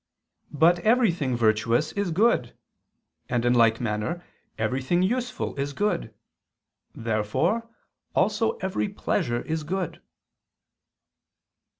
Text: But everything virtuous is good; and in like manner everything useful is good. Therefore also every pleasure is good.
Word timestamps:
But 0.55 0.79
everything 0.79 1.37
virtuous 1.37 1.91
is 1.91 2.09
good; 2.09 2.57
and 3.29 3.45
in 3.45 3.53
like 3.53 3.79
manner 3.79 4.25
everything 4.57 5.03
useful 5.03 5.53
is 5.59 5.73
good. 5.73 6.11
Therefore 6.95 7.69
also 8.15 8.53
every 8.61 8.89
pleasure 8.89 9.43
is 9.43 9.61
good. 9.63 10.01